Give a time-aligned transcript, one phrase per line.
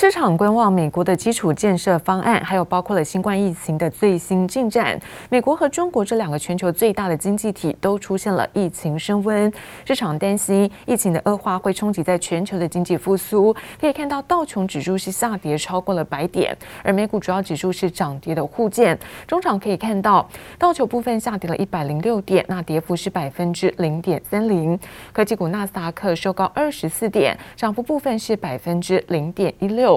[0.00, 4.96] 市场观望美国的基础建设方案，还有包括了新冠疫情的最新进展。
[5.28, 9.52] 美国和中国这两个全球最大的经济体都出现了疫情升温，
[9.84, 13.52] 市场担心疫情的恶化会冲击在全球的经济复苏。
[13.80, 18.96] 可以看到道琼指数是下跌超过了百点，而美股主要指数是涨跌的互见。
[19.26, 20.24] 中场可以看到
[20.60, 24.78] 道琼部分下跌了一百零六点，那跌幅是百分之零点三零。
[25.12, 29.87] 科技股纳斯达克收高二十四点，涨幅部分是百分之零点一六。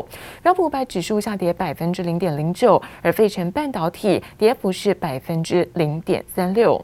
[0.43, 6.83] 标普五百指数下跌百分之零点零九，而费城半导体跌幅是百分之零点三六。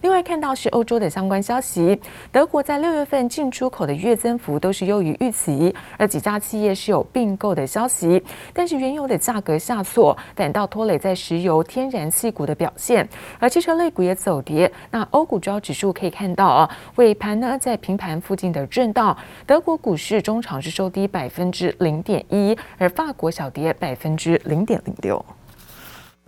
[0.00, 8.22] 另外看到是欧洲的相关消息，德国在六月份进出口的月增幅都是优于预期，而几家企业是有并购的消息，
[8.52, 13.08] 但是原油的价格下挫，反倒拖累在石油、天然气股的表现，
[13.38, 14.70] 而汽车类股也走跌。
[14.90, 25.24] 那欧股主要指数可以看到啊，尾盘呢在平盘附近的震荡，德国股市中场是收低百分之零点一，而法国小跌百分之零点零六。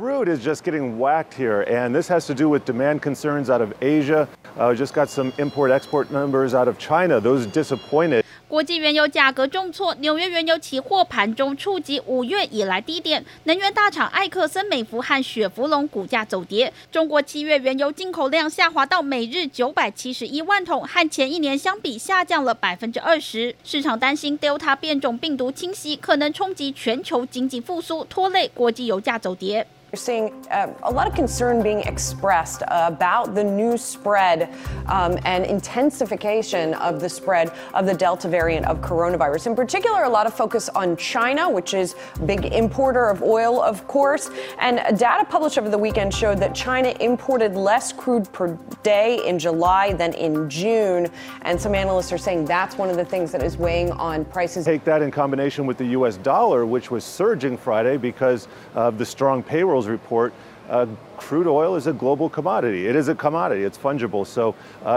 [0.01, 3.61] Crude is just getting whacked here, and this has to do with demand concerns out
[3.61, 4.27] of Asia.
[4.59, 7.21] Uh, just got some import-export numbers out of China.
[7.21, 8.25] Those disappointed.
[8.49, 13.23] 国际原油价格重挫，纽约原油期货盘中触及五月以来低点。
[13.45, 16.73] 能源大厂埃克森美孚和雪佛龙股价走跌。
[16.91, 23.55] 中国七月原油进口量下滑到每日九百七十一万桶，和前一年相比下降了百分之二十。
[23.63, 29.67] 市场担心 Delta 变种病毒侵袭，可能冲击全球经济复苏，拖累国际油价走跌。
[29.93, 34.55] You're seeing uh, a lot of concern being expressed about the new spread
[34.87, 39.49] um, and intensification of the spread of the Delta variant of coronavirus.
[39.49, 43.61] In particular, a lot of focus on China, which is a big importer of oil,
[43.61, 44.31] of course.
[44.61, 49.41] And data published over the weekend showed that China imported less crude per day in
[49.41, 51.09] July than in June.
[51.43, 54.67] And some analysts are saying that's one of the things that is weighing on prices.
[54.67, 56.17] Take that in combination with the U.S.
[56.17, 60.33] dollar, which was surging Friday because of the strong payroll Report,
[60.69, 60.87] uh,
[61.21, 62.89] crude oil is a global commodity.
[62.89, 63.65] It is a commodity.
[63.65, 64.55] It's fungible, so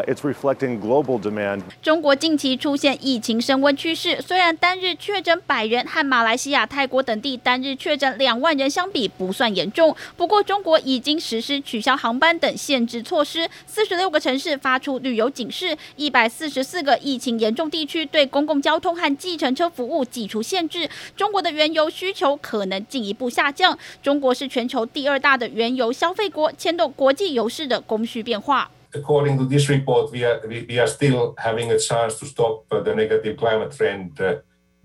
[0.08, 1.62] it's reflecting global demand.
[1.82, 20.90] 中国近期出现疫情升温趋势，虽然单日确诊百人和马来西亚、泰国等地单日确诊两万人相比不算严重，不过中国已经实施取消航班等限制措施，四十六个城市发出旅游警示，一百四十四个疫情严重地区对公共交通和计程车服务祭出限制。
[21.18, 23.78] 中国的原油需求可能进一步下降。
[24.02, 28.70] 中国是全球第二大的原油消费国牵动国际油市的供需变化。
[28.94, 33.36] According to this report, we are we are still having a chance to stop the negative
[33.38, 34.14] climate trend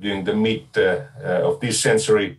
[0.00, 0.62] during the mid
[1.42, 2.38] of this century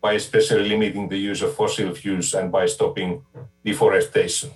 [0.00, 3.22] by especially limiting the use of fossil fuels and by stopping
[3.64, 4.50] deforestation.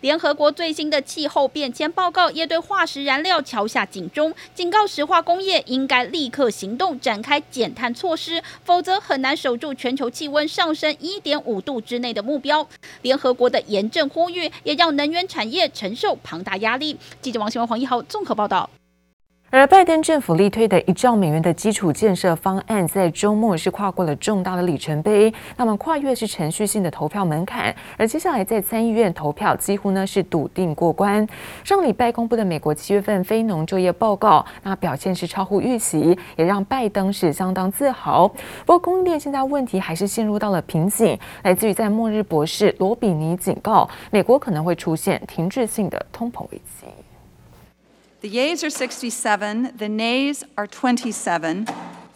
[0.00, 12.66] 联合国最新的气候变迁报告也对化石燃料敲下警钟，警告石化工业应该立刻行动，展开减碳措施，否则很难守住全球气温上升一点五度之内的目标。
[13.02, 16.96] 联合国的严正呼吁，也让能源产业承受庞大压力。
[17.22, 18.68] 记者王新文、黄一豪综合报道。
[19.56, 25.32] 而拜登政府力推的一兆美元的基础建设方案，在周末是跨过了重大的里程碑。
[25.56, 31.24] 那么跨越是程序性的投票门槛，而接下来在参议院投票几乎呢是笃定过关。
[31.62, 38.26] 上礼拜公布的美国七月份非农就业报告，那表现是超乎预期，也让拜登是相当自豪。
[38.66, 46.83] 不过供应链现在问题还是陷入到了瓶颈，来自于在末日博士罗比尼警告，美国可能会出现停滞性的通膨危机。
[48.24, 51.66] The yeas are 67, the nays are 27.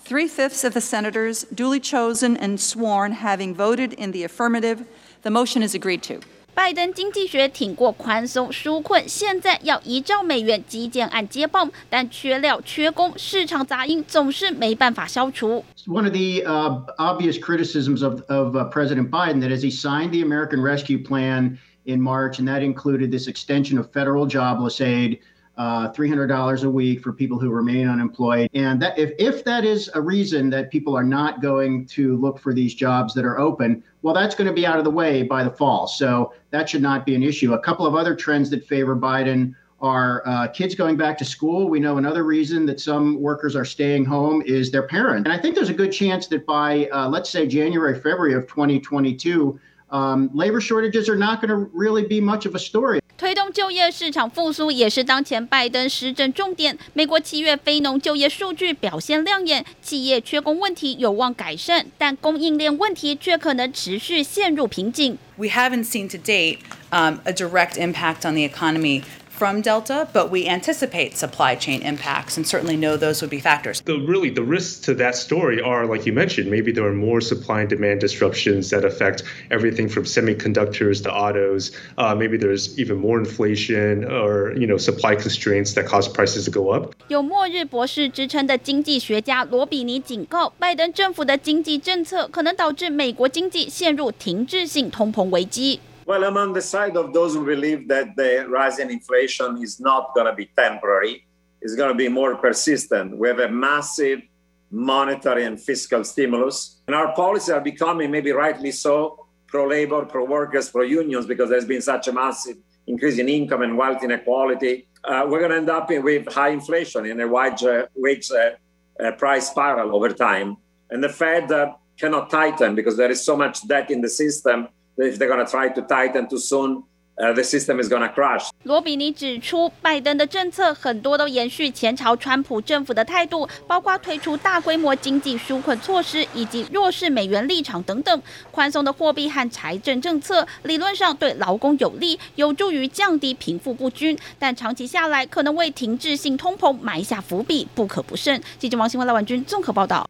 [0.00, 4.86] Three fifths of the senators duly chosen and sworn having voted in the affirmative,
[5.20, 6.20] the motion is agreed to.
[6.54, 15.62] 拜登经济学挺过宽松纾困，现在要一兆美元基建案接棒，但缺料、缺工、市场杂音总是没办法消除。
[15.86, 20.22] One of the uh, obvious criticisms of of uh, President Biden that as he signed the
[20.22, 25.18] American Rescue Plan in March, and that included this extension of federal jobless aid.
[25.58, 28.48] Uh, $300 a week for people who remain unemployed.
[28.54, 32.38] And that, if, if that is a reason that people are not going to look
[32.38, 35.24] for these jobs that are open, well, that's going to be out of the way
[35.24, 35.88] by the fall.
[35.88, 37.54] So that should not be an issue.
[37.54, 41.68] A couple of other trends that favor Biden are uh, kids going back to school.
[41.68, 45.26] We know another reason that some workers are staying home is their parents.
[45.26, 48.46] And I think there's a good chance that by, uh, let's say, January, February of
[48.46, 49.58] 2022,
[49.90, 53.00] um, labor shortages are not going to really be much of a story.
[53.16, 56.78] 推动就业市场复苏也是当前拜登施政重点。
[56.92, 65.16] 美国七月非农就业数据表现亮眼，企业缺工问题有望改善，但供应链问题却可能持续陷入瓶颈。
[65.36, 66.58] We haven't seen to date
[66.90, 69.02] um, a direct impact on the economy
[69.38, 73.80] from Delta, but we anticipate supply chain impacts and certainly know those would be factors.
[73.82, 77.20] The really the risks to that story are like you mentioned, maybe there are more
[77.20, 81.70] supply and demand disruptions that affect everything from semiconductors to autos.
[81.96, 86.50] Uh, maybe there's even more inflation or you know supply constraints that cause prices to
[86.50, 86.92] go up.
[87.06, 95.78] 有末日博士之称的经济学家罗比尼警告，拜登政府的经济政策可能导致美国经济陷入停滞性通膨危机。
[96.08, 100.14] Well, I'm on the side of those who believe that the rise in inflation is not
[100.14, 101.26] going to be temporary,
[101.60, 103.18] it's going to be more persistent.
[103.18, 104.22] We have a massive
[104.70, 110.24] monetary and fiscal stimulus, and our policies are becoming, maybe rightly so, pro labor, pro
[110.24, 112.56] workers, pro unions, because there's been such a massive
[112.86, 114.88] increase in income and wealth inequality.
[115.04, 118.52] Uh, we're going to end up with high inflation and a wage, uh, wage uh,
[118.98, 120.56] uh, price spiral over time.
[120.88, 124.68] And the Fed uh, cannot tighten because there is so much debt in the system
[125.04, 126.82] if they're going to try to tighten too soon,
[127.16, 128.48] the system is going to crash.
[128.62, 138.22] 罗比尼指出，拜登的政策很多都延续前朝川普政府的态度，包括推出大规模经济纾困措施以及弱势美元立场等等。
[138.52, 148.40] 宽松的货币和财政政策理论上对劳工有利，有助于降低贫富不均，但长期下来可能为停滞性通膨埋下伏笔，不可不慎。
[148.60, 150.08] 记者王新文、赖婉君综合报道。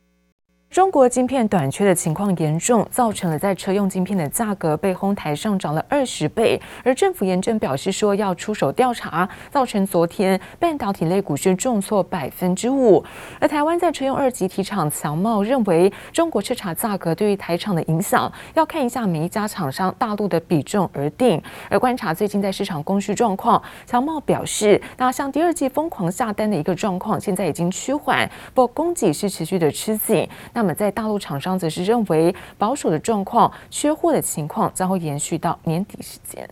[0.71, 6.61] 中国晶片短缺的情况严重，造成了在车用晶片的价格被哄抬上涨了二十倍。
[6.85, 13.03] 而政府严正表示说要出手调查，造成昨天半导体类股市重挫百分之五。
[13.41, 21.43] 而台湾在车用二级体厂强茂认为，中国车厂价格对于台厂的影响要看一下每一家厂商大陆的比重而定。
[21.71, 30.29] 而观察最近在市场供需状况，强茂表示，那像第二季疯狂下单的一个状况，现在已经趋缓，不过供给是持续的吃紧。
[30.59, 36.51] 那么，在大陆厂商则是认为保守的状况、缺货的情况将会延续到年底时间。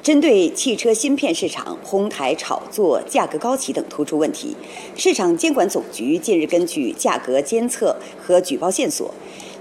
[0.00, 4.56] 针对汽车芯片市场哄抬炒作、价格高企等突出问题，
[4.96, 9.12] 市场监管总局近日根据价格监测和举报线索，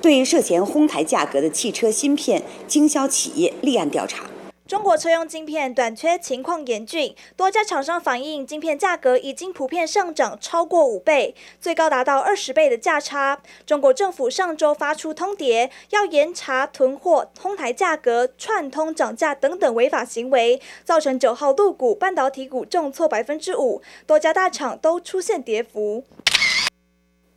[0.01, 4.30] 对涉嫌哄抬价格的汽车芯片经销企业立案调查。
[4.71, 13.41] 中国车用晶片短缺情况严峻，多家厂商反映，晶片价格已经普遍上涨超过五倍，最高达到二十倍的价差。
[13.65, 26.05] 中国政府上周发出通牒，要严查囤货、哄抬价格、串通涨价等等违法行为，造成九号陆股半导体股重挫百分之五，多家大厂都出现跌幅。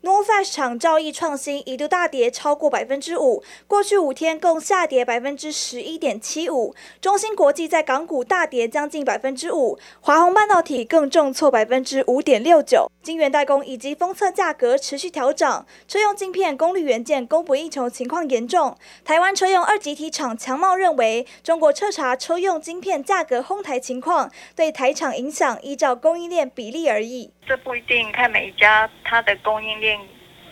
[0.04, 6.74] Nor Flash 厂兆易创新一度大跌超过百分之五，过去五天共下跌百分之十一点七五。
[7.00, 12.90] 中芯国际在港股大跌将近百分之五，华虹半导体更重挫百分之五点六九。
[13.02, 18.76] 晶圆代工以及封测价格持续调涨，车用晶片功率元件供不应求情况严重。
[19.06, 27.30] 台湾车用二极体厂强茂认为，中国彻查车用晶片价格哄抬情况，对台厂影响依照供应链比例而异。
[27.46, 29.98] 这不一定，看每一家它的供应链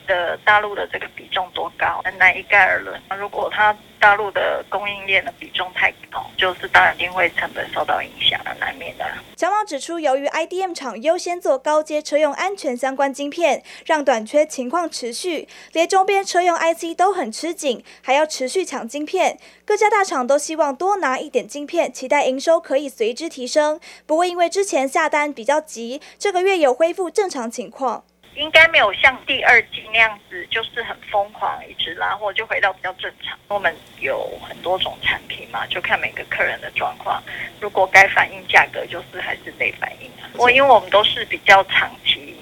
[0.07, 3.01] 的大陆的这个比重多高，很难一概而论。
[3.19, 9.05] 如果它大陆的供应链的比重太高，就是当然一定会成本受到影响，难免的。
[9.37, 19.39] 强茂指出，由于 IDM 厂优先做高阶车用安全相关晶片，让短缺情况持续，连周边车用 IC 都很吃紧，还要持续抢晶片。
[19.65, 23.81] 各家大厂都希望多拿一点晶片，期待营收可以随之提升。
[24.07, 28.05] 不过因为之前下单比较急，这个月有恢复正常情况。
[28.34, 33.39] 应该没有像第二季那样子，就是很疯狂一直拉货，就回到比较正常。
[33.48, 37.22] 我们有很多种产品嘛，就看每个客人的状况。
[37.60, 40.10] 如果该反映价格，就是还是得反映。
[40.34, 42.36] 我因为我们都是比较长期，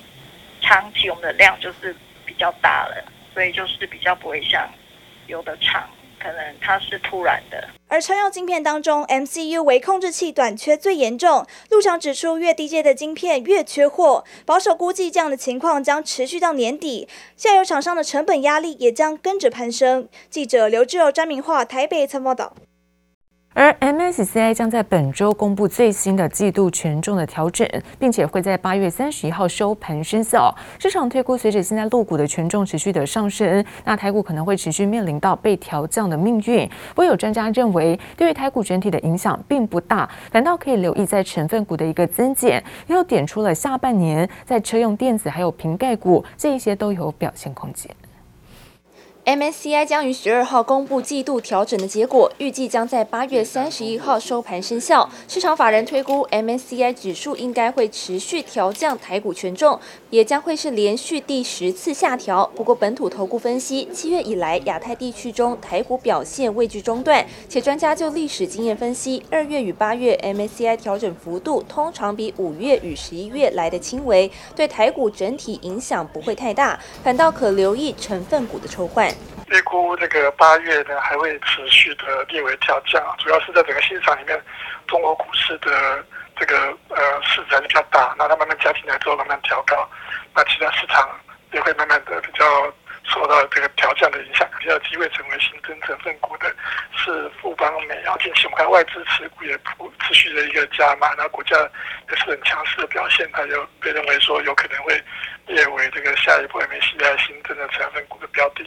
[0.61, 1.94] 长期我们的量就是
[2.25, 3.04] 比较大了，
[3.35, 4.68] 所以就是比较不会像
[5.26, 5.90] 有的厂。
[6.20, 11.44] 可能它是突然的，而车用晶片当中，MCU 为控制器短缺最严重。
[11.70, 20.09] 陆厂指出，越低阶的晶片越缺货，保守估计这样的情况将持续到年底，下游厂商的成本压力也将跟着攀升。
[20.30, 22.54] 记者刘志耀，张明化台北参报道。
[23.52, 30.54] 而 MSCI 将在本周公布最新的季度权重的调整，并且会在八月三十一号收盘生效。
[30.78, 36.64] 市场推估，随着现在陆股的权重持续的上升，那台股可能会持续面临到被调降的命运。
[36.90, 42.62] 不过有专家认为，对于台股整体的影响并不大，反倒可以留意在成分股的一个增减。
[42.87, 47.90] 又点出了下半年在车用电子还有瓶盖股这一些都有表现空间。
[49.27, 55.09] MSCI 将于十二号公布季度调整的结果，预计将在八月三十一号收盘生效。
[55.29, 62.50] 市场法人推估，MSCI 指数应该会持续调降台股权重，也将会是连续第十次下调。
[62.57, 79.15] 不过，本土投顾分析，七月以来亚太地区中台股表现未具中断，且专家就历史经验分析，二月与八月 MSCI 调整幅度通常比五月与十一月来得轻微，对台股整体影响不会太大，反倒可留意成分股的抽换。
[79.50, 84.40] 预估这个八月呢还会持续的略微调降，主要是在整个市场里面，
[84.87, 86.04] 中国股市的
[86.37, 89.88] 这个呃市值还是比较大，那它慢慢加进来之后慢慢调高，
[90.35, 91.09] 那其他市场
[91.52, 96.54] 也会慢慢的比较受到这个调降的影响，比较机会成为新增成分股的
[96.97, 101.57] 是富邦美，然后近期我们看外资持股也不持续的一个加码，那股价
[102.09, 105.02] 也是很强势的表现，它就被认为说有可能会
[105.47, 108.64] 列为这个下一步 MSCI 新增的成分股的标的。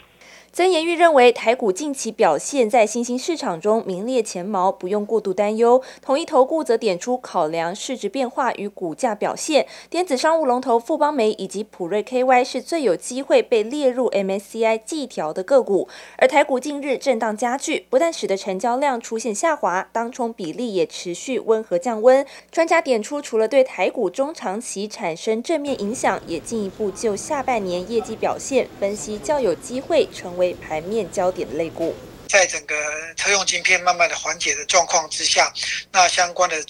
[0.56, 5.82] 曾延玉认为，台股近期表现在新兴市场中名列前茅，不用过度担忧。
[6.00, 15.88] 统一投顾则点出，考量市值变化与股价表现，电子商务龙头富邦媒以及普瑞 KY 是最有机会被列入 MSCI 季调的个股。
[16.18, 22.24] 而台股近日震荡加剧，不但使得成交量出现下滑，当冲比例也持续温和降温。
[22.52, 30.43] 专家点出，除了对台股中长期产生正面影响，也进一步就下半年业绩表现分析，较有机会成为。
[30.44, 31.94] 为盘面焦点类股，
[32.28, 32.74] 在整个
[33.14, 35.50] 车用晶片慢慢的缓解的状况之下，
[35.90, 36.62] 那相关的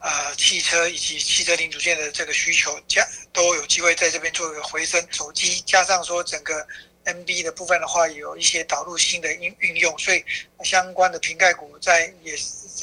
[0.00, 5.02] 呃汽车以及汽车零组件的这个需求加都有机会在这边做一个回升。
[5.10, 6.66] 手机加上说整个
[7.06, 10.22] NB 的部分的话，有一些导入新的应运用，所以
[10.62, 12.36] 相关的瓶盖股在也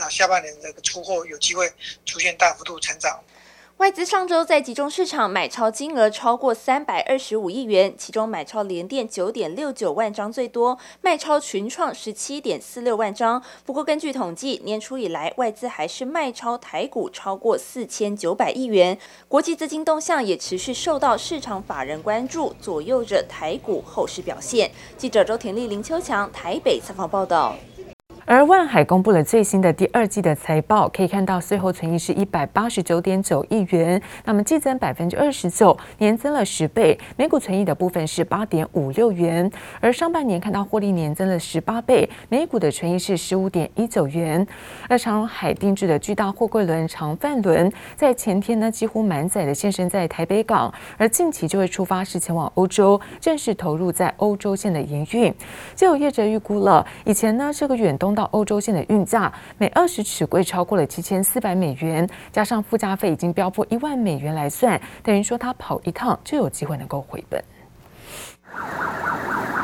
[0.09, 1.71] 下半年的出货有机会
[2.07, 3.23] 出现大幅度成长。
[3.79, 13.41] 外资上周在集中市场买超金额超过三百二十五亿元，其中买超联电九点六九万张最多，卖超群创十七点四六万张。
[13.65, 18.97] 不过，根据统计，年初以来外资还是卖超台股超过四千九百亿元。
[19.29, 24.69] 国际资金动向也持续受到市场法人关注，左右着台股后市表现。
[24.97, 27.55] 记者周田丽、林秋强台北采访报道。
[28.29, 36.95] 而万海公布了最新的第二季的财报，可以看到税后存益是一百八十九点九亿元，那么季增百分之二十九，年增了十倍。
[37.17, 44.45] 每股存益的部分是八点五六元，而上半年看到获利年增了十八倍，每股的存益是十五点一九元。
[44.87, 55.33] 而长荣海定制的巨大货柜轮长帆轮，在前天呢几乎满载的现身在台北港，而近期就会出发是前往欧洲，正式投入在欧洲线的营运。
[55.75, 58.15] 就有业者预估了，以前呢这个远东。
[58.19, 67.41] 到欧洲线的运价每二十尺柜超过了七千四百美元，加上附加费已经飙破一万美元来算，等于说他跑一趟就有机会能够回本。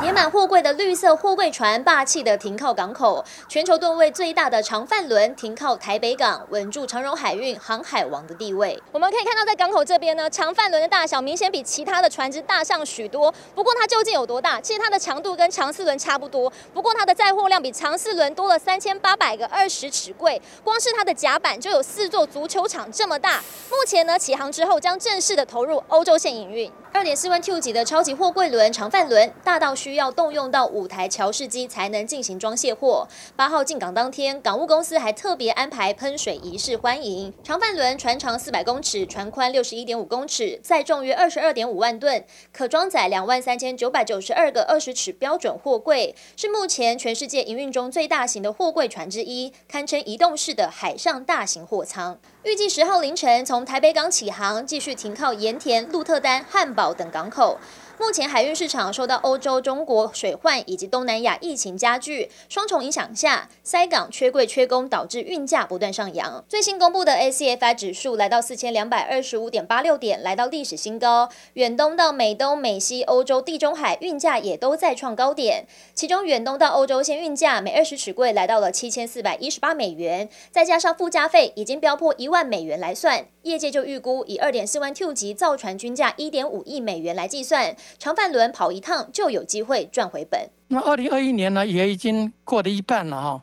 [0.00, 8.80] 填满货柜的绿色货柜船霸气的停靠港口，全球吨位最大的长帆轮停靠台北港，稳住长荣海运航海王的地位。
[8.92, 13.34] 我们可以看到，在港口这边呢，长帆轮的大小明显比其他的船只大上许多。
[13.52, 14.60] 不过它究竟有多大？
[14.60, 23.38] 其实它的强度跟长四轮差不多，不过它的载货量比长四轮多了三千八百个二十尺柜，光是它的甲板就有四座足球场这么大。
[23.70, 26.70] 目前呢，起航之后将正式的投入欧洲线营运。
[26.96, 33.06] 二点四万 Q 级的超级货柜轮长帆轮，大到需要动用到五台桥式机才能进行装卸货。
[33.36, 37.34] 八号进港当天，港务公司还特别安排喷水仪式欢迎。
[37.44, 52.18] 长帆轮船长四百公尺，船宽六十一点五公尺，载重约二十二点五万吨，可装载两万三千九百九十二个二十尺标准货柜，是目前全世界营运中最大型的货柜船之一，堪称移动式的海上大型货舱。
[52.46, 57.58] 预计十号凌晨从台北港起航，继续停靠盐田、鹿特丹、汉堡等港口。
[57.98, 66.44] 目前海运市场受到欧洲、中国水患以及东南亚疫情加剧双重影响下，塞港缺柜缺工，导致运价不断上扬。
[66.46, 71.30] 最新公布的 ACFI 指数来到四千两百二十五点八六点，来到历史新高。
[71.54, 75.66] 远东到美东、美西、欧洲、地中海运价也都再创高点。
[75.94, 87.76] 其中远东到欧洲线运价每二十尺柜来到了七千四百一十八美元，再加上附加费已经飙破一万美元来算，业界就预估以二点四万 Q 级造船均价一点五亿美元来计算。
[87.98, 90.50] 长帆轮跑一趟就有机会赚回本。
[90.68, 93.42] 那二零二一年呢，也已经过了一半了哈。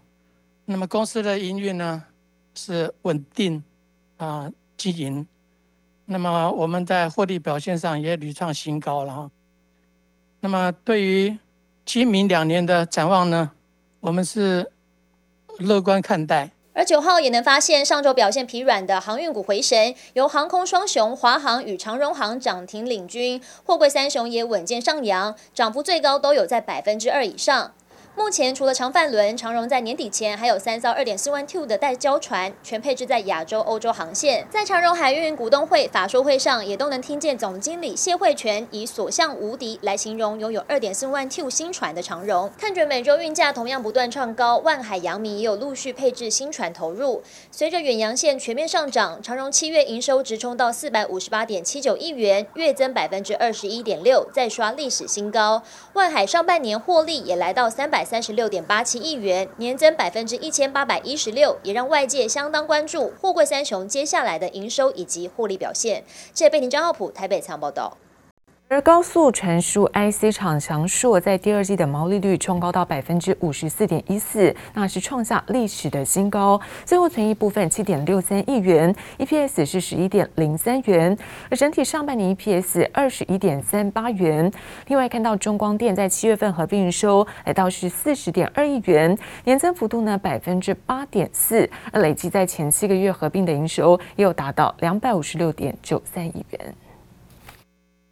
[0.66, 2.04] 那么公司的营运呢
[2.54, 3.64] 是稳定
[4.18, 5.26] 啊经营。
[6.06, 9.32] 那么我们在获利表现上也屡创新高了哈。
[10.42, 11.38] 那么对于
[11.86, 13.52] 今明两年的展望呢，
[14.02, 14.70] 我们是
[15.60, 16.52] 乐观看待。
[16.75, 27.74] 而九号也能发现上周表现疲软的航运股回神，由航空双雄华航与长荣航涨停领军，货柜三雄也稳健上扬，涨幅最高都有在百分之二以上。
[28.15, 34.46] 目前除了长帆轮，长荣在年底前还有三艘二点四万 T 的待交船，全配置在亚洲、欧洲航线。
[34.51, 42.51] 在长荣海运股东会法说会上，也都能听见总经理谢慧全以“所向无敌”来形容拥有二点四万 T 新船的长荣。
[42.55, 47.24] 看准每周运价同样不断创高，万海、阳明也有陆续配置新船投入。
[47.50, 55.63] 随着远洋线全面上涨，长荣七月营收直冲到四百五十八点七九亿元，月增百分之二十一点六，再刷历史新高。
[55.93, 58.14] 万海上半年获利也来到三百。
[58.14, 66.04] 三十六点八七亿元，年增百分之一千八百一十六，也让外界相当关注货柜三雄接下来的营收以及获利表现。
[66.32, 67.98] 谢备庭张浩普台北仓报道。
[68.74, 76.60] 而高速传输 IC 厂强硕在第二季的毛利率冲高到百分之五十四点一四，那是创下历史的新高。
[76.84, 81.15] 最后存益部分七点六三亿元，EPS 是十一点零三元，
[81.51, 84.51] 而整体上半年 EPS 二十一点三八元。
[84.88, 96.74] 另外看到中光电在七月份合并营收来到是四十点二亿元，年增幅度呢百分之八点四，而累计在前七个月合并的营收也有达到两百五十六点九三亿元。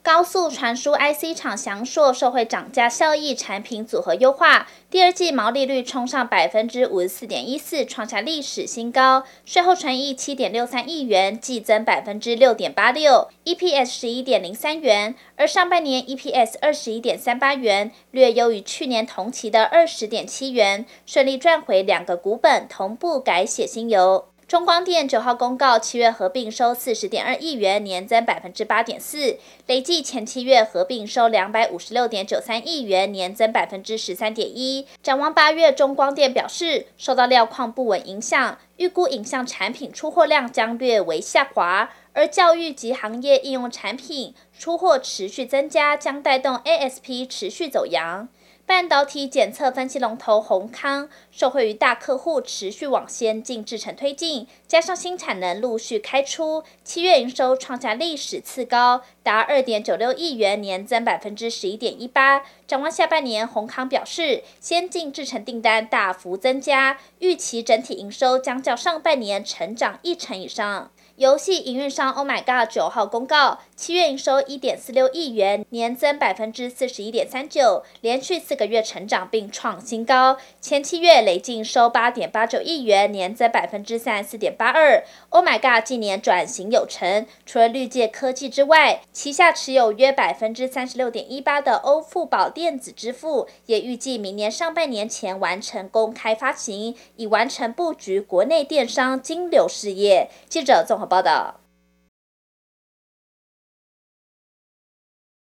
[0.03, 9.23] 高速传输 IC 厂祥硕受惠涨价效益，产品组合优化，第二季毛利率冲上百分之五十四点一四，创下历史新高。
[9.45, 15.13] 税后纯益七点六三亿元，季增百分之六点八六，EPS 十一点零三元。
[15.35, 24.30] 而上半年 EPS 二十一点三八元，略优于去年同期的二十点七元，顺利赚回两个股本，同步改写新猷。
[24.51, 34.85] 中光电九号公告，七月合并收四十点二亿元，年增百分之八点四，累计前七月合并收两百五十六点九三亿元，年增百分之十三点一。
[35.01, 48.27] 展望八月，中光电表示，受到料矿不稳影响，预估影像产品出货量将略为下滑，而教育及行业应用产品出货持续增加，将带动 ASP 持续走扬。
[48.65, 62.43] 半导体检测分析龙头宏康，受惠于大客户持续往先进制程推进，加上新产能陆续开出，七月营收创下历史次高，达二点九六亿元，年增百分之十一点一八。
[62.65, 70.91] 展望下半年，宏康表示，先进制程订单大幅增加，预期整体营收将较上半年成长一成以上。
[71.17, 80.37] 游戏营运商 Oh My God 九号公告，七月营收一点四六亿元，年增百分之四十一点三九，连续四个月成长并创新高。
[80.59, 85.03] 前七月累计收八点八九亿元，年增百分之三十四点八二。
[85.29, 100.29] Oh My God 近年转型有成，除了绿界科技之外，旗下持有约百分之三十六点一八的欧付宝电子支付，也预计明年上半年前完成公开发行，以完成布局国内电商金流事业。
[100.49, 101.07] 记者总好。
[101.07, 101.60] 报道。